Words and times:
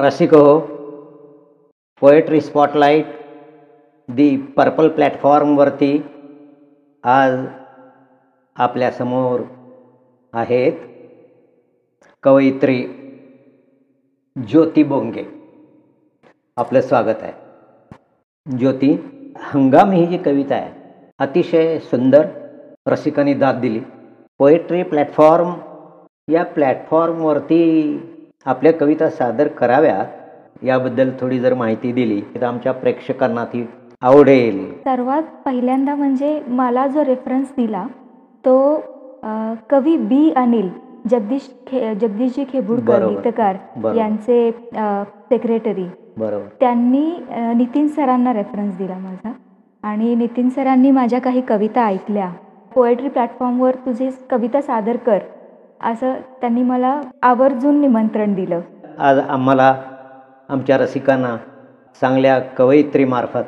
रसिक 0.00 0.34
हो। 0.34 0.58
Poetry 2.00 2.40
spotlight 2.40 3.06
the 4.08 4.36
purple 4.36 4.88
प्लॅटफॉर्मवरती 4.88 5.98
आज 7.04 7.38
आपल्यासमोर 8.56 9.40
आहेत 10.32 10.72
कवयित्री 12.22 12.82
ज्योती 14.36 14.82
बोंगे. 14.82 15.24
आपलं 16.56 16.80
स्वागत 16.80 17.22
आहे. 17.22 17.32
ज्योती 18.58 18.92
हंगाम 19.40 19.90
ही 19.90 20.06
जी 20.06 20.18
कविता 20.18 20.54
आहे 20.54 20.72
अतिशय 21.18 21.78
सुंदर 21.78 22.26
रसिकांनी 22.86 23.34
दाद 23.34 23.56
दिली. 23.56 23.80
पोएट्री 24.38 24.82
प्लॅटफॉर्म 24.82 25.54
या 26.28 26.44
प्लॅटफॉर्मवरती 26.44 27.62
आपल्या 28.44 28.72
कविता 28.72 29.08
सादर 29.10 29.48
कराव्यात 29.48 30.64
याबद्दल 30.64 31.10
थोडी 31.20 31.38
जर 31.40 31.54
माहिती 31.54 31.92
दिली 31.92 32.20
तर 32.34 32.42
आमच्या 32.42 32.72
प्रेक्षकांना 32.72 33.44
ती 33.44 33.66
आवडेल. 34.02 34.58
सर्वात 34.84 35.22
पहिल्यांदा 35.44 35.94
म्हणजे 35.94 36.40
मला 36.48 36.86
जो 36.86 37.04
रेफरन्स 37.04 37.52
दिला 37.56 37.86
तो 38.44 38.56
कवी 39.70 39.96
बी 39.96 40.30
अनिल 40.36 40.68
जगदीश 41.10 41.48
खे 41.66 41.94
जगदीशजी 41.94 42.44
खेबुडकर. 42.52 43.06
गीतकार. 43.06 43.56
यांचे 43.96 44.50
सेक्रेटरी 45.30 45.86
बरोबर. 46.18 46.46
त्यांनी 46.60 47.06
नितीन 47.54 47.88
सरांना 47.88 48.32
रेफरन्स 48.32 48.76
दिला 48.78 48.98
माझा. 48.98 49.32
आणि 49.82 50.14
नितीन 50.14 50.48
सरांनी 50.50 50.90
माझ्या 50.90 51.20
काही 51.20 51.40
कविता 51.48 51.86
ऐकल्या. 51.86 52.32
पोएट्री 52.74 53.08
प्लॅटफॉर्मवर 53.08 53.74
तुझी 53.86 54.08
कविता 54.30 54.60
सादर 54.60 54.96
कर. 54.96 55.18
असं 55.80 56.14
त्यांनी 56.40 56.62
मला 56.62 57.00
आवर्जून 57.22 57.80
निमंत्रण 57.80 58.34
दिलं. 58.34 58.60
आज 58.98 59.18
आम्हाला 59.18 59.74
आमच्या 60.48 60.78
रसिकांना 60.78 61.36
चांगल्या 62.00 62.38
कवयित्रीमार्फत 62.38 63.42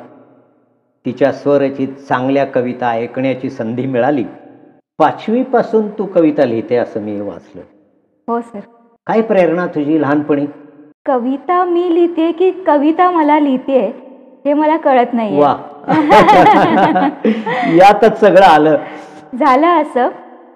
तिच्या 1.05 1.31
स्वरचित 1.31 1.87
चांगल्या 1.87 2.45
कविता 2.45 2.89
ऐकण्याची 2.89 3.49
संधी 3.49 3.85
मिळाली. 3.85 4.23
पाचवीपासून 4.99 5.87
तू 5.87 6.05
कविता 6.05 6.45
लिहिते 6.45 6.75
असं 6.75 7.01
मी 7.01 7.21
वाचलं. 7.21 7.61
हो 8.27 8.41
सर. 8.41 8.59
काय 9.07 9.21
प्रेरणा 9.21 9.65
तुझी 9.65 10.01
लहानपणी? 10.01 10.45
कविता 11.05 11.63
मी 11.63 11.95
लिहिते 11.95 12.31
की 12.31 12.51
कविता 12.51 13.09
मला 13.11 13.39
लिहिते 13.39 13.79
हे 14.45 14.53
मला 14.53 14.77
कळत 14.77 15.13
नाही 15.13 15.39
वा. 15.39 15.55
यातच 17.75 18.19
सगळं 18.19 18.45
आलं. 18.45 18.77
झालं 19.39 19.67
असं 19.67 20.07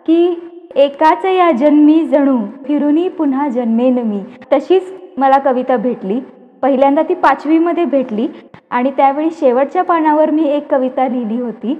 की 0.07 0.49
एकाच 0.75 1.25
या 1.25 1.49
जन्मी 1.51 2.05
जणू 2.07 2.37
फिरूनी 2.67 3.07
पुन्हा 3.07 3.47
जन्मेन 3.47 3.97
मी 4.03 4.19
तशीच 4.53 4.93
मला 5.17 5.37
कविता 5.37 5.75
भेटली. 5.77 6.19
पहिल्यांदा 6.61 7.01
ती 7.01 7.13
पाचवीमध्ये 7.13 7.85
भेटली 7.85 8.27
आणि 8.71 8.91
त्यावेळी 8.97 9.29
शेवटच्या 9.39 9.83
पानावर 9.83 10.31
मी 10.31 10.43
एक 10.49 10.69
कविता 10.71 11.07
लिहिली 11.07 11.41
होती 11.41 11.73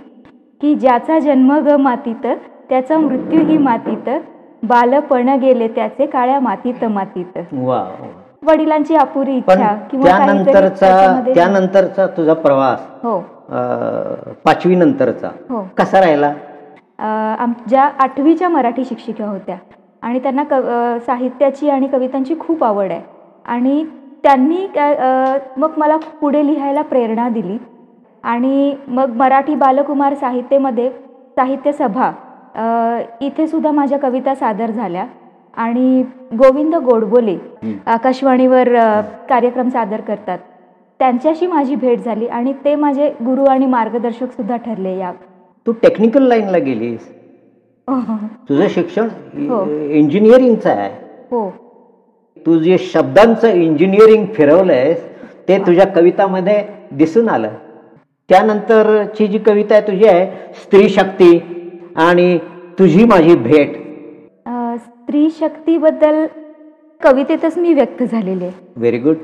की 0.61 0.73
ज्याचा 0.75 1.19
जन्म 1.19 1.53
ग 1.59 1.75
मातीत 1.80 2.25
त्याचा 2.69 2.97
मृत्यूही 2.97 3.58
मातीत 3.58 4.09
बालपण 4.64 5.30
गेले 5.41 5.67
त्याचे 5.67 6.05
काळ्या 6.05 6.39
मातीत 6.39 6.83
मातीत. 6.86 7.38
वा 7.53 7.83
वडिलांची 8.45 8.95
अपुरी 8.95 9.36
इच्छा 9.38 9.73
किंवा 9.91 10.17
त्यानंतरचा 11.33 12.08
तुझा 12.17 12.33
प्रवास 12.33 12.80
हो. 13.03 13.19
पाचवी 14.45 14.75
नंतरचा 14.75 15.30
हो. 15.49 15.67
कसा 15.77 15.99
राहिला? 16.02 16.33
आम 16.99 17.53
ज्या 17.69 17.83
आठवीच्या 17.99 18.49
मराठी 18.49 18.86
शिक्षिका 18.86 19.25
होत्या. 19.25 19.55
आणि 20.02 20.19
त्यांना 20.19 20.44
क 20.52 20.53
साहित्याची 21.05 21.69
आणि 21.69 21.88
कवितांची 21.88 22.36
खूप 22.39 22.63
आवड 22.63 22.91
आहे. 22.91 23.02
आणि 23.45 23.83
त्यांनी 24.23 24.66
काय 24.75 24.95
मग 25.58 25.71
मला 25.77 25.97
पुढे 26.21 26.45
लिहायला 26.47 26.81
प्रेरणा 26.81 27.27
दिली. 27.30 27.58
आणि 28.23 28.76
मग 28.87 29.15
मराठी 29.17 29.55
बालकुमार 29.55 30.14
साहित्यमध्ये 30.14 30.89
साहित्य 31.37 31.71
सभा 31.71 32.11
अ, 32.55 32.64
इथे 33.21 33.48
सुद्धा 33.48 33.71
माझ्या 33.71 33.98
कविता 33.99 34.33
सादर 34.36 34.71
झाल्या. 34.71 35.05
आणि 35.58 36.03
गोविंद 36.37 36.76
गोडबोले. 36.76 37.37
आकाशवाणीवर 37.86 38.70
कार्यक्रम 39.30 39.70
सादर 39.70 40.02
करतात. 40.02 40.37
त्यांच्याशी 40.99 41.48
माझी 41.48 41.76
भेट 41.76 42.03
झाली 42.05 42.27
आणि 42.27 42.53
ते 42.65 42.76
माझे 42.76 43.09
गुरु 43.26 43.45
आणि 43.45 43.65
मार्गदर्शक 43.65 44.32
सुद्धा 44.32 44.55
ठरले 44.55 44.98
या 44.98 45.11
तू 45.68 45.72
टेक्निकल 45.72 46.24
लाईनला 46.24 46.58
गेलीस. 46.58 47.12
तुझं 48.50 48.68
शिक्षण 48.70 49.08
हो. 49.50 49.66
इंजिनिअरिंगचं 49.90 50.70
आहे. 50.70 50.90
हो. 51.32 51.50
तू 52.46 52.58
जे 52.60 52.78
शब्दांचं 52.78 53.48
इंजिनिअरिंग 53.48 54.26
फिरवलंयस 54.34 55.06
ते 55.48 55.58
तुझ्या 55.60 55.88
कवितामध्ये 55.88 56.64
दिसून 56.92 57.30
आलं. 57.30 57.50
त्यानंतरची 58.30 59.28
जी 59.28 59.38
कविता 59.38 59.76
आहे 59.76 59.88
तुझी 59.88 60.06
आहे 60.08 60.54
स्त्री 60.54 60.90
शक्ती 60.90 61.40
आणि 61.95 62.38
तुझी 62.80 63.06
माझी 63.06 63.36
भेट. 63.36 63.76
स्त्री 64.78 65.30
शक्तीबद्दल 65.40 66.26
कवितेतच 67.04 67.58
मी 67.58 67.74
व्यक्त 67.74 68.04
झालेले 68.04 68.45
आहे. 68.45 68.68
व्हेरी 68.76 68.98
गुड 68.98 69.16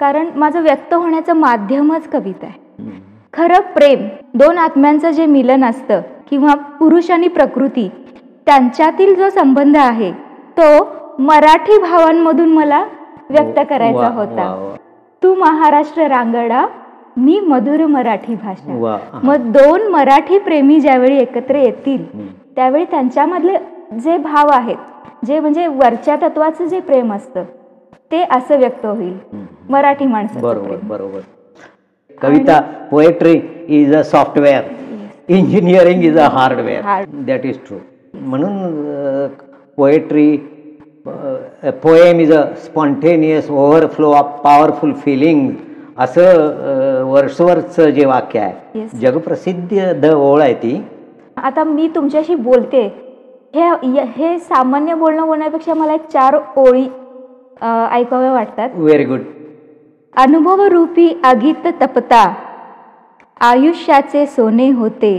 कारण 0.00 0.30
माझं 0.36 0.62
व्यक्त 0.62 0.94
होण्याचं 0.94 1.32
माध्यमच 1.32 2.08
कविता 2.08 2.46
आहे. 2.46 2.65
खरं 3.36 3.60
प्रेम 3.74 4.06
दोन 4.34 4.58
आत्म्यांचं 4.58 5.10
जे 5.10 5.26
मिलन 5.26 5.64
असतं 5.64 6.00
किंवा 6.30 6.54
पुरुष 6.78 7.10
आणि 7.10 7.28
प्रकृती 7.28 7.88
त्यांच्यातील 8.46 9.14
जो 9.14 9.28
संबंध 9.30 9.76
आहे 9.76 10.10
तो 10.58 10.68
मराठी 11.18 11.78
भावांमधून 11.78 12.48
मला 12.48 12.84
व्यक्त 13.30 13.58
करायचा 13.70 14.08
होता. 14.08 14.76
तू 15.22 15.34
महाराष्ट्र 15.34 16.06
रांगडा 16.08 16.66
मी 17.16 17.38
मधुर 17.40 17.84
मराठी 17.86 18.34
भाषा. 18.34 18.72
मग 19.22 19.50
दोन 19.52 19.86
मराठी 19.90 20.38
प्रेमी 20.38 20.80
ज्यावेळी 20.80 21.16
एकत्र 21.18 21.56
येतील. 21.56 22.04
त्यावेळी 22.56 22.84
त्यांच्यामधले 22.84 23.56
जे 24.02 24.16
भाव 24.16 24.50
आहेत 24.52 25.24
जे 25.26 25.40
म्हणजे 25.40 25.66
वरच्या 25.66 26.16
तत्वाचं 26.22 26.64
जे 26.64 26.80
प्रेम 26.80 27.12
असतं 27.12 27.44
ते 28.12 28.22
असं 28.30 28.58
व्यक्त 28.58 28.86
होईल. 28.86 29.16
मराठी 29.68 30.06
माणसाचं 30.06 30.42
बरोबर 30.42 30.76
बरोबर. 30.82 31.20
कविता 32.22 32.60
poetry 32.90 33.32
is 33.80 33.94
a 33.94 34.02
software 34.12 34.64
engineering 35.28 36.04
is 36.04 36.18
a 36.18 36.28
hardware 36.32 36.82
Hard. 36.82 37.06
That 37.26 37.44
is 37.46 37.56
true 37.66 37.78
म्हणून 38.14 39.26
poetry 39.78 40.36
poem 41.82 42.20
is 42.20 42.32
a 42.32 42.42
spontaneous 42.64 43.50
overflow 43.50 44.12
of 44.12 44.40
powerful 44.44 44.92
feeling 45.04 45.50
असं 45.98 47.02
वर्षवरचं 47.06 47.90
जे 47.90 48.04
वाक्य 48.06 48.38
आहे. 48.40 48.86
जगप्रसिद्ध 49.00 49.92
द 50.02 50.12
ओळ 50.14 50.40
आहे 50.42 50.54
ती 50.54 50.80
आता 51.36 51.64
मी 51.64 51.88
तुमच्याशी 51.94 52.34
बोलते 52.34 52.82
हे 53.54 54.02
हे 54.16 54.38
सामान्य 54.38 54.94
बोलणं 54.94 55.26
बोलण्यापेक्षा 55.26 55.74
मला 55.74 55.94
एक 55.94 56.06
चार 56.12 56.36
ओळी 56.56 56.82
ऐकाव्या 57.92 58.32
वाटतात 58.32 58.70
व्हेरी 58.74 59.04
गुड 59.04 59.20
अनुभवरूपी 60.16 61.08
आगीत 61.24 61.66
तपता. 61.82 62.22
आयुष्याचे 63.40 64.26
सोने 64.26 64.70
होते. 64.70 65.12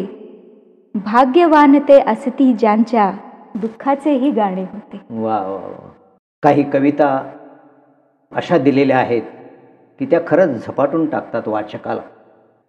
भाग्यवान 0.96 1.78
ते 1.80 2.00
असती 2.00 2.54
ज्यांच्या 2.54 3.12
दुःखाचेही 3.56 4.32
गाणे 4.32 4.62
होते. 4.62 5.02
वा 5.10 5.40
वा 5.40 5.54
वा 5.54 5.90
काही 6.44 6.64
कविता 6.64 7.10
अशा 8.32 8.58
दिलेल्या 8.58 8.98
आहेत 8.98 9.22
की 10.00 10.06
त्या 10.06 10.20
खरंच 10.28 10.66
झपाटून 10.66 11.06
टाकतात 11.06 11.48
वाचकाला. 11.48 12.02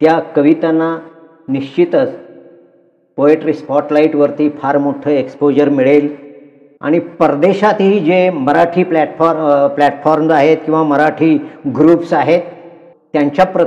त्या 0.01 0.19
कवितांना 0.37 0.97
निश्चितच 1.49 2.15
पोएट्री 3.17 3.53
स्पॉटलाईटवरती 3.53 4.49
फार 4.49 4.79
मोठं 4.79 5.11
एक्सपोजर 5.11 5.69
मिळेल. 5.69 6.28
आणि 6.83 6.99
परदेशातही 6.99 7.99
जे 8.01 8.29
मराठी 8.31 8.83
प्लॅटफॉर्म 8.85 9.67
प्लॅटफॉर्म्स 9.75 10.33
आहेत 10.33 10.57
किंवा 10.65 10.83
मराठी 10.83 11.37
ग्रुप्स 11.77 12.13
आहेत 12.13 12.43
त्यांच्या 13.13 13.45
प्र 13.45 13.65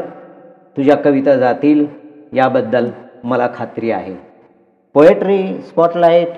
तुझ्या 0.77 0.95
कविता 0.95 1.35
जातील 1.37 1.85
याबद्दल 2.33 2.89
मला 3.23 3.47
खात्री 3.55 3.91
आहे. 3.91 4.15
पोएट्री 4.95 5.43
स्पॉटलाईट 5.67 6.29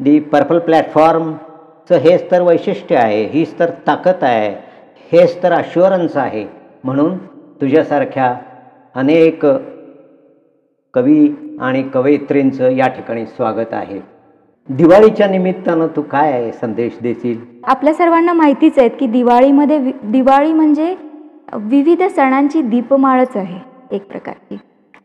दी 0.00 0.18
पर्पल 0.32 0.58
प्लॅटफॉर्मचं 0.58 1.98
हेच 1.98 2.30
तर 2.30 2.42
वैशिष्ट्य 2.42 2.96
आहे 2.96 3.24
हीच 3.24 3.58
तर 3.58 3.70
ताकद 3.86 4.24
आहे 4.24 4.50
हेच 5.12 5.42
तर 5.42 5.52
अश्युरन्स 5.52 6.16
आहे. 6.16 6.44
म्हणून 6.84 7.16
तुझ्यासारख्या 7.60 8.34
अनेक 8.94 9.46
कवी 10.94 11.28
आणि 11.60 11.82
कवयित्रींचं 11.94 12.70
या 12.70 12.86
ठिकाणी 12.88 13.26
स्वागत 13.26 13.72
आहे. 13.72 14.00
दिवाळीच्या 14.68 15.26
निमित्तानं 15.26 15.86
तू 15.96 16.02
काय 16.02 16.50
संदेश 16.50 16.98
देशील? 17.02 17.40
आपल्या 17.64 17.94
सर्वांना 17.94 18.32
माहितीच 18.32 18.78
आहेत 18.78 18.90
की 19.00 19.06
दिवाळीमध्ये 19.06 19.78
वि- 19.78 20.12
दिवाळी 20.12 20.52
म्हणजे 20.52 20.96
विविध 21.54 22.02
सणांची 22.02 22.62
दीपमाळच 22.62 23.36
आहे 23.36 23.60
एक 23.90 24.10
प्रकारची. 24.10 24.58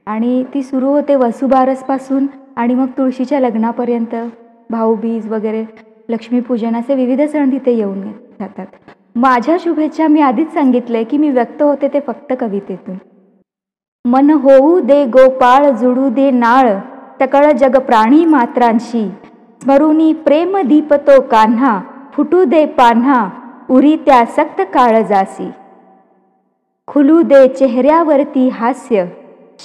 आणि 0.06 0.44
ती 0.54 0.64
सुरू 0.64 0.88
होते 0.88 1.16
वसुबारसपासून 1.16 2.28
आणि 2.56 2.76
मग 2.76 2.86
तुळशीच्या 2.98 3.40
लग्नापर्यंत. 3.40 4.16
भाऊबीज 4.70 5.32
वगैरे 5.32 5.64
लक्ष्मीपूजन 6.10 6.76
असे 6.76 6.96
विविध 6.96 7.22
सण 7.22 7.52
तिथे 7.52 7.72
येऊन 7.72 8.02
जातात. 8.10 8.68
माझ्या 9.16 9.58
शुभेच्छा 9.60 10.08
मी 10.08 10.22
आधीच 10.22 10.54
सांगितले 10.54 11.04
की 11.04 11.18
मी 11.18 11.30
व्यक्त 11.30 11.62
होते 11.62 11.88
ते 11.88 12.00
फक्त 12.00 12.34
कवितेतून. 12.40 12.96
मन 14.06 14.30
होऊ 14.30 14.80
दे 14.80 15.06
गोपाळ 15.06 15.70
जुडू 15.70 16.10
दे 16.10 16.32
नाळ 16.32 16.76
सकळ 17.20 17.52
जग 17.52 17.80
प्राणी 17.80 18.26
मात्रांशी. 18.26 19.10
स्मरुनी 19.62 20.14
प्रेम 20.26 20.58
तो 21.08 21.20
कान्हा 21.22 21.80
फुटू 22.14 22.44
दे 22.44 22.66
पान्हा 22.78 23.18
उरी 23.70 23.96
त्या 24.06 24.24
सक्त 24.38 24.62
काळजासी 24.74 25.50
खुलू 26.88 27.22
दे 27.22 27.48
चेहऱ्यावरती 27.48 28.48
हास्य 28.50 29.06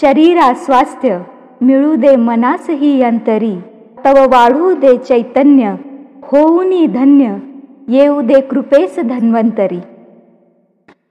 शरीरा 0.01 0.53
स्वास्थ्य 0.55 1.19
मिळू 1.61 1.95
दे 1.95 2.15
मनासही 2.17 3.03
अंतरी 3.03 3.55
तव 4.05 4.19
वाढू 4.33 4.73
दे 4.81 4.97
चैतन्य 4.97 5.75
होऊनी 6.23 6.87
धन्य 6.87 7.37
येऊ 7.89 8.21
दे 8.21 8.41
कृपेस 8.41 8.99
धन्वंतरी. 8.99 9.81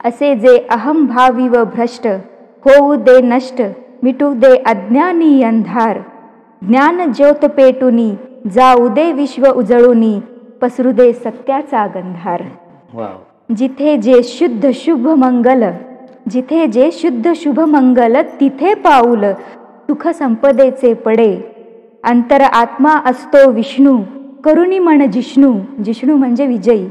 असे 0.04 0.34
जे 0.34 0.56
अहंभावी 0.70 1.48
व 1.48 1.64
भ्रष्ट 1.74 2.06
होऊ 2.66 2.94
दे 2.94 3.20
नष्ट 3.22 3.62
मिटू 4.02 4.32
दे 4.34 4.54
अज्ञानी 4.66 5.42
अंधार. 5.42 5.98
ज्ञान 6.62 7.12
ज्योत 7.12 7.44
पेटुनी 7.56 8.10
जाऊ 8.54 8.88
दे 8.88 9.12
विश्व 9.12 9.46
उजळुनी 9.50 10.18
पसरू 10.62 10.92
दे 10.92 11.12
सत्याचा 11.12 11.86
गंधार. 11.86 12.42
जिथे 13.56 13.96
जे 13.96 14.22
शुद्ध 14.24 14.70
शुभ 14.74 15.08
मंगल 15.08 15.62
जिथे 16.30 16.66
जे 16.66 16.90
शुद्ध 16.92 17.32
शुभ 17.36 17.60
मंगल 17.60 18.16
तिथे 18.40 18.74
पाऊल 18.74 19.24
सुख 19.88 20.08
संपदेचे 20.08 20.92
पडे. 20.94 21.36
अंतर 22.04 22.40
आत्मा 22.40 22.90
असतो 23.04 23.50
विष्णू 23.50 23.98
करुणी 24.44 24.78
म्हण 24.78 25.10
जिष्णू 25.10 25.52
जिष्णू 25.84 26.16
म्हणजे 26.16 26.46
विजयी. 26.46 26.86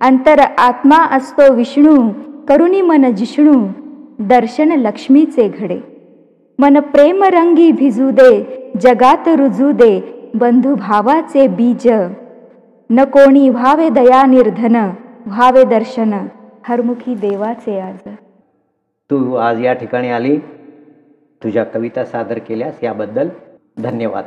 अंतर 0.00 0.38
आत्मा 0.58 0.98
असतो 1.16 1.52
विष्णू 1.52 1.96
करुणी 2.48 2.80
मन 2.82 3.14
जिष्णू 3.14 3.54
दर्शन 4.18 4.72
लक्ष्मीचे 4.72 5.48
घडे. 5.48 5.78
मन 6.58 6.78
प्रेम 6.80 7.24
रंगी 7.24 7.72
भिजू 7.72 8.10
दे 8.10 8.32
जगात 8.80 9.28
रुजू 9.28 9.70
दे 9.72 10.13
बंधुभावाचे 10.34 11.48
बीज. 11.48 11.88
न 12.90 13.04
कोणी 13.04 13.48
व्हावे 13.48 13.88
दया 13.88 14.26
निर्धन 14.26 14.76
व्हावे 15.26 15.64
दर्शन. 15.64 16.14
हरमुखी 16.68 17.14
देवाचे 17.14 17.80
आज. 17.80 18.08
तू 19.10 19.34
आज 19.34 19.64
या 19.64 19.72
ठिकाणी 19.72 20.10
आली. 20.10 20.38
तुझ्या 21.42 21.64
कविता 21.64 22.04
सादर 22.04 22.38
केल्यास 22.38 22.84
याबद्दल 22.84 23.28
धन्यवाद. 23.78 24.24